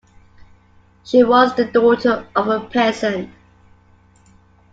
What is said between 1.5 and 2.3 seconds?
the daughter